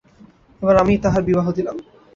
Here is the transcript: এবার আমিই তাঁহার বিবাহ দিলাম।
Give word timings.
এবার 0.61 0.75
আমিই 0.77 1.01
তাঁহার 1.03 1.23
বিবাহ 1.29 1.47
দিলাম। 1.57 1.75